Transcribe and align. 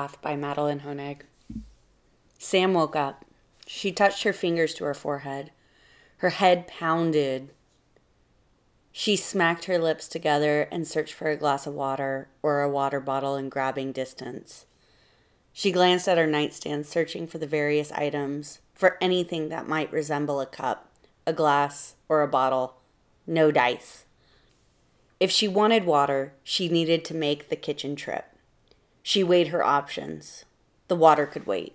Off 0.00 0.22
by 0.22 0.36
Madeline 0.36 0.80
Honig. 0.80 1.22
Sam 2.38 2.72
woke 2.72 2.94
up. 2.94 3.24
She 3.66 3.90
touched 3.90 4.22
her 4.22 4.32
fingers 4.32 4.72
to 4.74 4.84
her 4.84 4.94
forehead. 4.94 5.50
Her 6.18 6.30
head 6.30 6.68
pounded. 6.68 7.50
She 8.92 9.16
smacked 9.16 9.64
her 9.64 9.76
lips 9.76 10.06
together 10.06 10.68
and 10.70 10.86
searched 10.86 11.14
for 11.14 11.30
a 11.30 11.36
glass 11.36 11.66
of 11.66 11.74
water 11.74 12.28
or 12.44 12.62
a 12.62 12.70
water 12.70 13.00
bottle 13.00 13.34
in 13.34 13.48
grabbing 13.48 13.90
distance. 13.90 14.66
She 15.52 15.72
glanced 15.72 16.06
at 16.06 16.16
her 16.16 16.28
nightstand, 16.28 16.86
searching 16.86 17.26
for 17.26 17.38
the 17.38 17.48
various 17.48 17.90
items, 17.90 18.60
for 18.74 18.98
anything 19.00 19.48
that 19.48 19.66
might 19.66 19.92
resemble 19.92 20.40
a 20.40 20.46
cup, 20.46 20.92
a 21.26 21.32
glass, 21.32 21.96
or 22.08 22.22
a 22.22 22.28
bottle. 22.28 22.76
No 23.26 23.50
dice. 23.50 24.04
If 25.18 25.32
she 25.32 25.48
wanted 25.48 25.86
water, 25.86 26.34
she 26.44 26.68
needed 26.68 27.04
to 27.06 27.14
make 27.14 27.48
the 27.48 27.56
kitchen 27.56 27.96
trip. 27.96 28.26
She 29.08 29.24
weighed 29.24 29.48
her 29.48 29.64
options. 29.64 30.44
The 30.88 30.94
water 30.94 31.24
could 31.24 31.46
wait. 31.46 31.74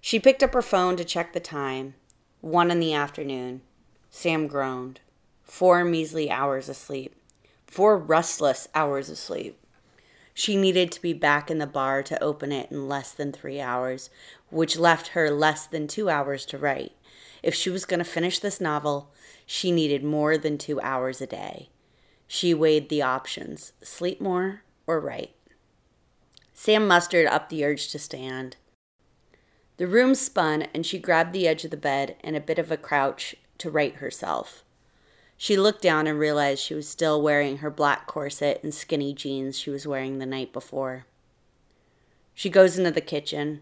She 0.00 0.18
picked 0.18 0.42
up 0.42 0.54
her 0.54 0.62
phone 0.62 0.96
to 0.96 1.04
check 1.04 1.34
the 1.34 1.38
time. 1.38 1.96
One 2.40 2.70
in 2.70 2.80
the 2.80 2.94
afternoon. 2.94 3.60
Sam 4.08 4.46
groaned. 4.46 5.00
Four 5.42 5.84
measly 5.84 6.30
hours 6.30 6.70
of 6.70 6.76
sleep. 6.76 7.14
Four 7.66 7.98
restless 7.98 8.68
hours 8.74 9.10
of 9.10 9.18
sleep. 9.18 9.58
She 10.32 10.56
needed 10.56 10.92
to 10.92 11.02
be 11.02 11.12
back 11.12 11.50
in 11.50 11.58
the 11.58 11.66
bar 11.66 12.02
to 12.04 12.22
open 12.22 12.52
it 12.52 12.70
in 12.70 12.88
less 12.88 13.12
than 13.12 13.30
three 13.30 13.60
hours, 13.60 14.08
which 14.48 14.78
left 14.78 15.08
her 15.08 15.30
less 15.30 15.66
than 15.66 15.86
two 15.86 16.08
hours 16.08 16.46
to 16.46 16.56
write. 16.56 16.92
If 17.42 17.54
she 17.54 17.68
was 17.68 17.84
going 17.84 17.98
to 17.98 18.04
finish 18.04 18.38
this 18.38 18.62
novel, 18.62 19.12
she 19.44 19.70
needed 19.70 20.02
more 20.02 20.38
than 20.38 20.56
two 20.56 20.80
hours 20.80 21.20
a 21.20 21.26
day. 21.26 21.68
She 22.26 22.54
weighed 22.54 22.88
the 22.88 23.02
options 23.02 23.74
sleep 23.82 24.22
more 24.22 24.62
or 24.86 25.00
write. 25.00 25.34
Sam 26.60 26.88
mustered 26.88 27.28
up 27.28 27.50
the 27.50 27.64
urge 27.64 27.88
to 27.92 28.00
stand. 28.00 28.56
The 29.76 29.86
room 29.86 30.16
spun, 30.16 30.62
and 30.74 30.84
she 30.84 30.98
grabbed 30.98 31.32
the 31.32 31.46
edge 31.46 31.64
of 31.64 31.70
the 31.70 31.76
bed 31.76 32.16
in 32.24 32.34
a 32.34 32.40
bit 32.40 32.58
of 32.58 32.72
a 32.72 32.76
crouch 32.76 33.36
to 33.58 33.70
right 33.70 33.94
herself. 33.94 34.64
She 35.36 35.56
looked 35.56 35.82
down 35.82 36.08
and 36.08 36.18
realized 36.18 36.60
she 36.60 36.74
was 36.74 36.88
still 36.88 37.22
wearing 37.22 37.58
her 37.58 37.70
black 37.70 38.08
corset 38.08 38.58
and 38.64 38.74
skinny 38.74 39.14
jeans 39.14 39.56
she 39.56 39.70
was 39.70 39.86
wearing 39.86 40.18
the 40.18 40.26
night 40.26 40.52
before. 40.52 41.06
She 42.34 42.50
goes 42.50 42.76
into 42.76 42.90
the 42.90 43.00
kitchen. 43.00 43.60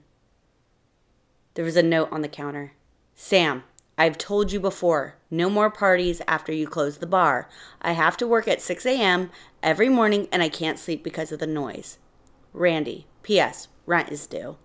There 1.52 1.66
was 1.66 1.76
a 1.76 1.82
note 1.82 2.08
on 2.10 2.22
the 2.22 2.28
counter 2.28 2.72
Sam, 3.14 3.64
I've 3.98 4.16
told 4.16 4.52
you 4.52 4.58
before, 4.58 5.16
no 5.30 5.50
more 5.50 5.70
parties 5.70 6.22
after 6.26 6.50
you 6.50 6.66
close 6.66 6.96
the 6.96 7.06
bar. 7.06 7.50
I 7.82 7.92
have 7.92 8.16
to 8.16 8.26
work 8.26 8.48
at 8.48 8.62
6 8.62 8.86
a.m. 8.86 9.30
every 9.62 9.90
morning 9.90 10.28
and 10.32 10.42
I 10.42 10.48
can't 10.48 10.78
sleep 10.78 11.04
because 11.04 11.30
of 11.30 11.40
the 11.40 11.46
noise. 11.46 11.98
Randy. 12.56 13.06
P.S. 13.22 13.68
Rent 13.84 14.10
is 14.10 14.26
due. 14.26 14.56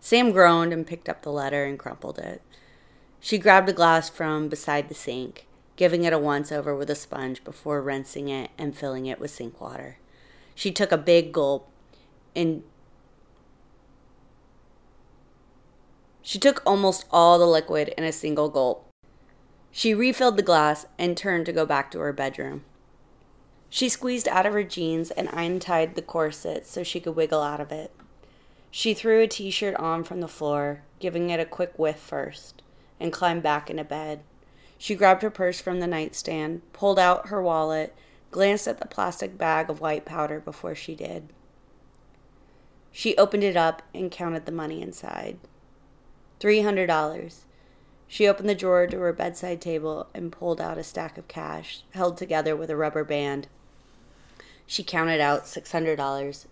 Sam 0.00 0.30
groaned 0.32 0.72
and 0.72 0.86
picked 0.86 1.08
up 1.08 1.22
the 1.22 1.32
letter 1.32 1.64
and 1.64 1.78
crumpled 1.78 2.18
it. 2.18 2.42
She 3.20 3.38
grabbed 3.38 3.68
a 3.68 3.72
glass 3.72 4.08
from 4.08 4.48
beside 4.48 4.88
the 4.88 4.94
sink, 4.94 5.46
giving 5.76 6.04
it 6.04 6.12
a 6.12 6.18
once 6.18 6.52
over 6.52 6.74
with 6.74 6.90
a 6.90 6.94
sponge 6.94 7.42
before 7.44 7.82
rinsing 7.82 8.28
it 8.28 8.50
and 8.56 8.76
filling 8.76 9.06
it 9.06 9.20
with 9.20 9.30
sink 9.30 9.60
water. 9.60 9.98
She 10.54 10.70
took 10.70 10.92
a 10.92 10.98
big 10.98 11.32
gulp 11.32 11.68
and 12.34 12.62
she 16.20 16.38
took 16.38 16.62
almost 16.64 17.04
all 17.10 17.38
the 17.38 17.46
liquid 17.46 17.94
in 17.96 18.04
a 18.04 18.12
single 18.12 18.48
gulp. 18.48 18.88
She 19.70 19.94
refilled 19.94 20.36
the 20.36 20.42
glass 20.42 20.86
and 20.98 21.16
turned 21.16 21.46
to 21.46 21.52
go 21.52 21.64
back 21.66 21.90
to 21.92 21.98
her 22.00 22.12
bedroom. 22.12 22.64
She 23.74 23.88
squeezed 23.88 24.28
out 24.28 24.44
of 24.44 24.52
her 24.52 24.64
jeans 24.64 25.10
and 25.10 25.30
untied 25.32 25.94
the 25.94 26.02
corset 26.02 26.66
so 26.66 26.82
she 26.82 27.00
could 27.00 27.16
wiggle 27.16 27.40
out 27.40 27.58
of 27.58 27.72
it. 27.72 27.90
She 28.70 28.92
threw 28.92 29.22
a 29.22 29.26
t 29.26 29.50
shirt 29.50 29.74
on 29.76 30.04
from 30.04 30.20
the 30.20 30.28
floor, 30.28 30.82
giving 31.00 31.30
it 31.30 31.40
a 31.40 31.46
quick 31.46 31.78
whiff 31.78 31.96
first, 31.96 32.60
and 33.00 33.10
climbed 33.10 33.42
back 33.42 33.70
into 33.70 33.82
bed. 33.82 34.24
She 34.76 34.94
grabbed 34.94 35.22
her 35.22 35.30
purse 35.30 35.58
from 35.58 35.80
the 35.80 35.86
nightstand, 35.86 36.60
pulled 36.74 36.98
out 36.98 37.28
her 37.28 37.40
wallet, 37.40 37.94
glanced 38.30 38.68
at 38.68 38.78
the 38.78 38.86
plastic 38.86 39.38
bag 39.38 39.70
of 39.70 39.80
white 39.80 40.04
powder 40.04 40.38
before 40.38 40.74
she 40.74 40.94
did. 40.94 41.30
She 42.90 43.16
opened 43.16 43.42
it 43.42 43.56
up 43.56 43.82
and 43.94 44.10
counted 44.10 44.44
the 44.44 44.52
money 44.52 44.82
inside. 44.82 45.38
$300. 46.40 47.34
She 48.06 48.28
opened 48.28 48.50
the 48.50 48.54
drawer 48.54 48.86
to 48.86 48.98
her 48.98 49.14
bedside 49.14 49.62
table 49.62 50.08
and 50.12 50.30
pulled 50.30 50.60
out 50.60 50.76
a 50.76 50.84
stack 50.84 51.16
of 51.16 51.26
cash 51.26 51.84
held 51.92 52.18
together 52.18 52.54
with 52.54 52.68
a 52.68 52.76
rubber 52.76 53.02
band. 53.02 53.48
She 54.72 54.82
counted 54.82 55.20
out 55.20 55.44
$600 55.44 56.46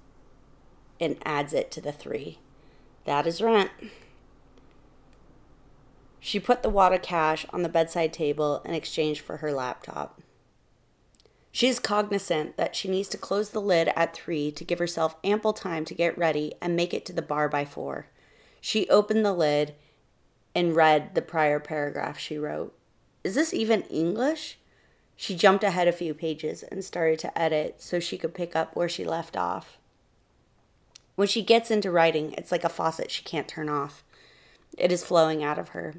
and 1.00 1.16
adds 1.24 1.54
it 1.54 1.70
to 1.70 1.80
the 1.80 1.90
three. 1.90 2.38
That 3.06 3.26
is 3.26 3.40
rent. 3.40 3.70
She 6.18 6.38
put 6.38 6.62
the 6.62 6.68
wad 6.68 6.92
of 6.92 7.00
cash 7.00 7.46
on 7.48 7.62
the 7.62 7.70
bedside 7.70 8.12
table 8.12 8.60
in 8.66 8.74
exchange 8.74 9.22
for 9.22 9.38
her 9.38 9.54
laptop. 9.54 10.20
She 11.50 11.66
is 11.66 11.78
cognizant 11.78 12.58
that 12.58 12.76
she 12.76 12.88
needs 12.88 13.08
to 13.08 13.16
close 13.16 13.52
the 13.52 13.58
lid 13.62 13.88
at 13.96 14.12
three 14.12 14.50
to 14.50 14.64
give 14.64 14.80
herself 14.80 15.16
ample 15.24 15.54
time 15.54 15.86
to 15.86 15.94
get 15.94 16.18
ready 16.18 16.52
and 16.60 16.76
make 16.76 16.92
it 16.92 17.06
to 17.06 17.14
the 17.14 17.22
bar 17.22 17.48
by 17.48 17.64
four. 17.64 18.08
She 18.60 18.86
opened 18.90 19.24
the 19.24 19.32
lid 19.32 19.74
and 20.54 20.76
read 20.76 21.14
the 21.14 21.22
prior 21.22 21.58
paragraph 21.58 22.18
she 22.18 22.36
wrote. 22.36 22.76
Is 23.24 23.34
this 23.34 23.54
even 23.54 23.80
English? 23.84 24.58
She 25.22 25.34
jumped 25.34 25.62
ahead 25.64 25.86
a 25.86 25.92
few 25.92 26.14
pages 26.14 26.62
and 26.62 26.82
started 26.82 27.18
to 27.18 27.38
edit 27.38 27.82
so 27.82 28.00
she 28.00 28.16
could 28.16 28.32
pick 28.32 28.56
up 28.56 28.74
where 28.74 28.88
she 28.88 29.04
left 29.04 29.36
off. 29.36 29.76
When 31.14 31.28
she 31.28 31.42
gets 31.42 31.70
into 31.70 31.90
writing, 31.90 32.32
it's 32.38 32.50
like 32.50 32.64
a 32.64 32.70
faucet 32.70 33.10
she 33.10 33.22
can't 33.22 33.46
turn 33.46 33.68
off. 33.68 34.02
It 34.78 34.90
is 34.90 35.04
flowing 35.04 35.44
out 35.44 35.58
of 35.58 35.68
her. 35.68 35.96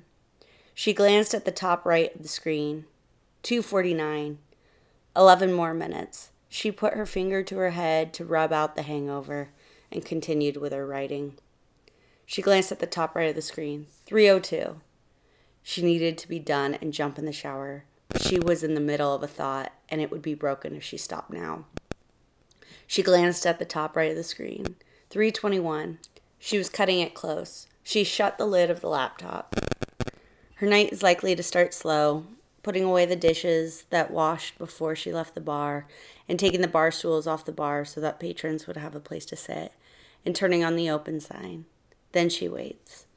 She 0.74 0.92
glanced 0.92 1.36
at 1.36 1.46
the 1.46 1.52
top 1.52 1.86
right 1.86 2.16
of 2.16 2.24
the 2.24 2.28
screen. 2.28 2.86
249. 3.44 4.40
11 5.16 5.54
more 5.54 5.76
minutes. 5.76 6.32
She 6.50 6.72
put 6.72 6.96
her 6.96 7.06
finger 7.06 7.44
to 7.44 7.58
her 7.58 7.70
head 7.70 8.16
to 8.16 8.26
rub 8.26 8.52
out 8.52 8.76
the 8.76 8.82
hangover 8.82 9.50
and 9.92 10.04
continued 10.04 10.58
with 10.58 10.74
her 10.74 10.88
writing. 10.88 11.36
She 12.26 12.42
glanced 12.42 12.72
at 12.72 12.80
the 12.80 12.88
top 12.88 13.16
right 13.16 13.30
of 13.30 13.36
the 13.36 13.44
screen. 13.44 13.86
302. 14.08 14.82
She 15.62 15.84
needed 15.84 16.18
to 16.18 16.28
be 16.28 16.40
done 16.40 16.74
and 16.82 16.92
jump 16.92 17.20
in 17.20 17.26
the 17.26 17.32
shower. 17.32 17.84
She 18.32 18.40
was 18.40 18.64
in 18.64 18.76
the 18.76 18.80
middle 18.80 19.14
of 19.14 19.24
a 19.24 19.28
thought, 19.28 19.74
and 19.90 20.00
it 20.00 20.10
would 20.10 20.22
be 20.22 20.36
broken 20.36 20.74
if 20.74 20.86
she 20.86 20.96
stopped 20.96 21.34
now. 21.34 21.66
She 22.88 23.04
glanced 23.04 23.46
at 23.46 23.60
the 23.60 23.66
top 23.66 23.94
right 23.94 24.10
of 24.10 24.16
the 24.16 24.24
screen. 24.24 24.78
321. 25.10 26.00
She 26.40 26.58
was 26.58 26.70
cutting 26.70 27.02
it 27.02 27.14
close. 27.14 27.68
She 27.84 28.06
shut 28.06 28.38
the 28.38 28.46
lid 28.46 28.70
of 28.70 28.80
the 28.80 28.88
laptop. 28.88 29.54
Her 30.56 30.66
night 30.66 30.94
is 30.94 31.04
likely 31.04 31.36
to 31.36 31.44
start 31.44 31.74
slow, 31.74 32.26
putting 32.64 32.86
away 32.86 33.06
the 33.06 33.18
dishes 33.18 33.84
that 33.90 34.12
washed 34.12 34.58
before 34.58 34.96
she 34.96 35.12
left 35.12 35.36
the 35.36 35.42
bar, 35.42 35.86
and 36.30 36.40
taking 36.40 36.62
the 36.62 36.70
bar 36.70 36.90
stools 36.90 37.28
off 37.28 37.44
the 37.44 37.52
bar 37.52 37.84
so 37.84 38.00
that 38.00 38.18
patrons 38.18 38.66
would 38.66 38.78
have 38.78 38.96
a 38.96 39.02
place 39.02 39.26
to 39.26 39.36
sit, 39.36 39.74
and 40.26 40.34
turning 40.34 40.64
on 40.64 40.78
the 40.78 40.90
open 40.90 41.20
sign. 41.20 41.66
Then 42.14 42.30
she 42.30 42.48
waits. 42.48 43.08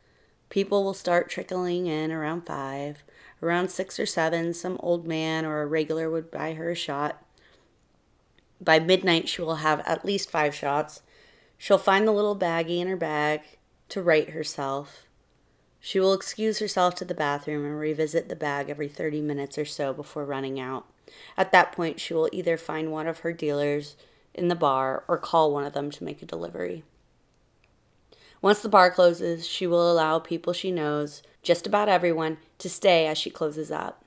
People 0.49 0.83
will 0.83 0.95
start 0.95 1.31
trickling 1.31 1.87
in 1.87 2.11
around 2.11 2.47
five. 2.47 3.05
Around 3.45 3.71
six 3.71 4.01
or 4.01 4.07
seven, 4.07 4.55
some 4.55 4.79
old 4.83 5.07
man 5.07 5.45
or 5.45 5.61
a 5.61 5.67
regular 5.67 6.09
would 6.09 6.31
buy 6.31 6.55
her 6.55 6.71
a 6.71 6.75
shot. 6.75 7.23
By 8.59 8.79
midnight, 8.79 9.29
she 9.29 9.43
will 9.43 9.57
have 9.57 9.81
at 9.81 10.03
least 10.03 10.31
five 10.31 10.55
shots. 10.55 11.03
She'll 11.59 11.77
find 11.77 12.09
the 12.09 12.13
little 12.13 12.39
baggie 12.39 12.81
in 12.81 12.89
her 12.89 12.97
bag 12.97 13.43
to 13.91 14.01
right 14.01 14.31
herself. 14.31 15.05
She 15.79 16.01
will 16.01 16.15
excuse 16.15 16.59
herself 16.59 16.95
to 16.95 17.05
the 17.05 17.13
bathroom 17.13 17.67
and 17.67 17.79
revisit 17.79 18.31
the 18.31 18.35
bag 18.35 18.71
every 18.71 18.89
30 18.89 19.21
minutes 19.21 19.59
or 19.59 19.67
so 19.67 19.93
before 19.93 20.25
running 20.25 20.59
out. 20.59 20.87
At 21.37 21.53
that 21.53 21.71
point, 21.71 22.01
she 22.01 22.15
will 22.15 22.31
either 22.33 22.57
find 22.57 22.91
one 22.91 23.07
of 23.07 23.19
her 23.19 23.35
dealers 23.35 23.95
in 24.33 24.49
the 24.49 24.55
bar 24.55 25.05
or 25.07 25.19
call 25.19 25.53
one 25.53 25.67
of 25.67 25.75
them 25.75 25.91
to 25.91 26.05
make 26.05 26.23
a 26.23 26.27
delivery. 26.27 26.83
Once 28.41 28.63
the 28.63 28.71
bar 28.71 28.91
closes, 28.91 29.47
she 29.47 29.67
will 29.67 29.93
allow 29.93 30.19
people 30.19 30.55
she 30.55 30.71
knows, 30.71 31.23
just 31.45 31.67
about 31.67 31.89
everyone, 31.89 32.39
to 32.59 32.69
stay 32.69 33.07
as 33.07 33.17
she 33.19 33.31
closes 33.31 33.71
up. 33.71 34.03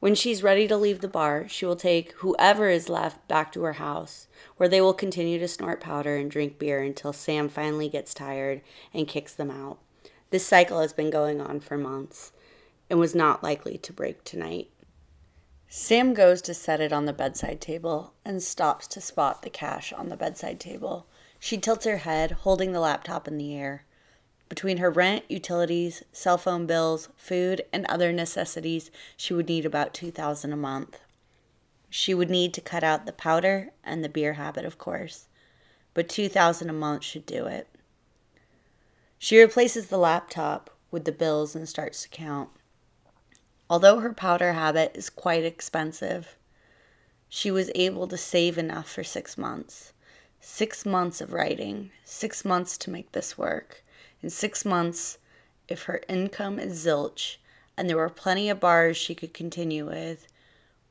When 0.00 0.16
she's 0.16 0.42
ready 0.42 0.66
to 0.66 0.76
leave 0.76 1.00
the 1.00 1.06
bar, 1.06 1.46
she 1.48 1.64
will 1.64 1.76
take 1.76 2.10
whoever 2.14 2.68
is 2.68 2.88
left 2.88 3.28
back 3.28 3.52
to 3.52 3.62
her 3.62 3.74
house, 3.74 4.26
where 4.56 4.68
they 4.68 4.80
will 4.80 4.94
continue 4.94 5.38
to 5.38 5.46
snort 5.46 5.80
powder 5.80 6.16
and 6.16 6.28
drink 6.28 6.58
beer 6.58 6.82
until 6.82 7.12
Sam 7.12 7.48
finally 7.48 7.88
gets 7.88 8.12
tired 8.12 8.62
and 8.92 9.06
kicks 9.06 9.32
them 9.32 9.48
out. 9.48 9.78
This 10.30 10.44
cycle 10.44 10.80
has 10.80 10.92
been 10.92 11.10
going 11.10 11.40
on 11.40 11.60
for 11.60 11.78
months 11.78 12.32
and 12.90 12.98
was 12.98 13.14
not 13.14 13.44
likely 13.44 13.78
to 13.78 13.92
break 13.92 14.24
tonight. 14.24 14.70
Sam 15.68 16.14
goes 16.14 16.42
to 16.42 16.52
set 16.52 16.80
it 16.80 16.92
on 16.92 17.04
the 17.04 17.12
bedside 17.12 17.60
table 17.60 18.12
and 18.24 18.42
stops 18.42 18.88
to 18.88 19.00
spot 19.00 19.42
the 19.42 19.50
cash 19.50 19.92
on 19.92 20.08
the 20.08 20.16
bedside 20.16 20.58
table. 20.58 21.06
She 21.38 21.58
tilts 21.58 21.86
her 21.86 21.98
head, 21.98 22.32
holding 22.32 22.72
the 22.72 22.80
laptop 22.80 23.28
in 23.28 23.38
the 23.38 23.54
air. 23.54 23.84
Between 24.52 24.76
her 24.76 24.90
rent, 24.90 25.24
utilities, 25.30 26.02
cell 26.12 26.36
phone 26.36 26.66
bills, 26.66 27.08
food, 27.16 27.62
and 27.72 27.86
other 27.86 28.12
necessities, 28.12 28.90
she 29.16 29.32
would 29.32 29.48
need 29.48 29.64
about 29.64 29.94
2000 29.94 30.52
a 30.52 30.56
month. 30.56 31.00
She 31.88 32.12
would 32.12 32.28
need 32.28 32.52
to 32.52 32.60
cut 32.60 32.84
out 32.84 33.06
the 33.06 33.14
powder 33.14 33.70
and 33.82 34.04
the 34.04 34.10
beer 34.10 34.34
habit, 34.34 34.66
of 34.66 34.76
course. 34.76 35.28
but 35.94 36.06
2000 36.06 36.68
a 36.68 36.72
month 36.74 37.02
should 37.02 37.24
do 37.24 37.46
it. 37.46 37.66
She 39.18 39.40
replaces 39.40 39.86
the 39.86 39.96
laptop 39.96 40.68
with 40.90 41.06
the 41.06 41.12
bills 41.12 41.56
and 41.56 41.66
starts 41.66 42.02
to 42.02 42.10
count. 42.10 42.50
Although 43.70 44.00
her 44.00 44.12
powder 44.12 44.52
habit 44.52 44.92
is 44.94 45.08
quite 45.08 45.44
expensive, 45.44 46.36
she 47.26 47.50
was 47.50 47.70
able 47.74 48.06
to 48.06 48.18
save 48.18 48.58
enough 48.58 48.90
for 48.90 49.02
six 49.02 49.38
months. 49.38 49.94
Six 50.42 50.84
months 50.84 51.22
of 51.22 51.32
writing, 51.32 51.90
six 52.04 52.44
months 52.44 52.76
to 52.76 52.90
make 52.90 53.12
this 53.12 53.38
work. 53.38 53.81
In 54.22 54.30
six 54.30 54.64
months, 54.64 55.18
if 55.68 55.84
her 55.84 56.00
income 56.08 56.58
is 56.58 56.84
zilch 56.84 57.36
and 57.76 57.88
there 57.88 57.96
were 57.96 58.08
plenty 58.08 58.48
of 58.48 58.60
bars 58.60 58.96
she 58.96 59.14
could 59.14 59.34
continue 59.34 59.86
with, 59.86 60.28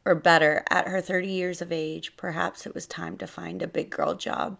or 0.03 0.15
better, 0.15 0.63
at 0.69 0.87
her 0.87 0.99
30 0.99 1.27
years 1.27 1.61
of 1.61 1.71
age, 1.71 2.17
perhaps 2.17 2.65
it 2.65 2.73
was 2.73 2.87
time 2.87 3.17
to 3.17 3.27
find 3.27 3.61
a 3.61 3.67
big 3.67 3.89
girl 3.89 4.15
job. 4.15 4.57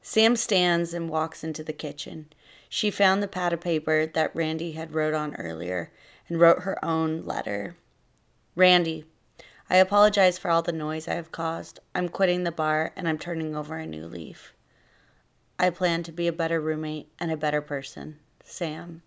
Sam 0.00 0.36
stands 0.36 0.94
and 0.94 1.10
walks 1.10 1.44
into 1.44 1.62
the 1.62 1.72
kitchen. 1.72 2.26
She 2.68 2.90
found 2.90 3.22
the 3.22 3.28
pad 3.28 3.52
of 3.52 3.60
paper 3.60 4.06
that 4.06 4.34
Randy 4.34 4.72
had 4.72 4.94
wrote 4.94 5.14
on 5.14 5.34
earlier 5.34 5.90
and 6.28 6.40
wrote 6.40 6.60
her 6.60 6.82
own 6.82 7.24
letter. 7.24 7.76
Randy, 8.54 9.04
I 9.68 9.76
apologize 9.76 10.38
for 10.38 10.50
all 10.50 10.62
the 10.62 10.72
noise 10.72 11.06
I 11.06 11.14
have 11.14 11.32
caused. 11.32 11.80
I'm 11.94 12.08
quitting 12.08 12.44
the 12.44 12.52
bar 12.52 12.92
and 12.96 13.08
I'm 13.08 13.18
turning 13.18 13.54
over 13.54 13.76
a 13.76 13.86
new 13.86 14.06
leaf. 14.06 14.54
I 15.62 15.68
plan 15.68 16.02
to 16.04 16.12
be 16.12 16.26
a 16.26 16.32
better 16.32 16.58
roommate 16.58 17.12
and 17.20 17.30
a 17.30 17.36
better 17.36 17.60
person. 17.60 18.18
Sam. 18.42 19.02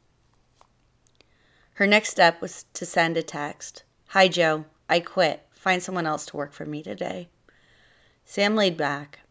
Her 1.73 1.87
next 1.87 2.09
step 2.09 2.39
was 2.41 2.65
to 2.75 2.85
send 2.85 3.17
a 3.17 3.23
text 3.23 3.81
Hi, 4.09 4.27
Joe. 4.27 4.65
I 4.87 4.99
quit. 4.99 5.47
Find 5.51 5.81
someone 5.81 6.05
else 6.05 6.27
to 6.27 6.37
work 6.37 6.53
for 6.53 6.67
me 6.67 6.83
today. 6.83 7.29
Sam 8.23 8.55
laid 8.55 8.77
back. 8.77 9.21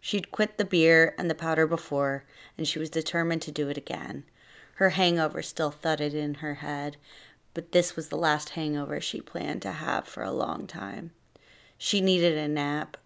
She'd 0.00 0.30
quit 0.30 0.58
the 0.58 0.64
beer 0.64 1.12
and 1.18 1.28
the 1.28 1.34
powder 1.34 1.66
before, 1.66 2.22
and 2.56 2.68
she 2.68 2.78
was 2.78 2.88
determined 2.88 3.42
to 3.42 3.50
do 3.50 3.68
it 3.68 3.76
again. 3.76 4.22
Her 4.74 4.90
hangover 4.90 5.42
still 5.42 5.72
thudded 5.72 6.14
in 6.14 6.34
her 6.34 6.54
head, 6.54 6.98
but 7.52 7.72
this 7.72 7.96
was 7.96 8.10
the 8.10 8.16
last 8.16 8.50
hangover 8.50 9.00
she 9.00 9.20
planned 9.20 9.62
to 9.62 9.72
have 9.72 10.06
for 10.06 10.22
a 10.22 10.30
long 10.30 10.68
time. 10.68 11.10
She 11.76 12.00
needed 12.00 12.38
a 12.38 12.46
nap 12.46 12.96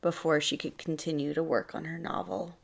before 0.00 0.40
she 0.40 0.56
could 0.56 0.78
continue 0.78 1.34
to 1.34 1.42
work 1.42 1.74
on 1.74 1.84
her 1.84 1.98
novel. 1.98 2.56